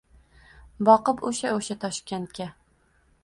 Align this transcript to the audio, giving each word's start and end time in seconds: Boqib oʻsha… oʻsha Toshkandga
Boqib 0.87 1.19
oʻsha… 1.29 1.53
oʻsha 1.57 1.77
Toshkandga 1.83 2.51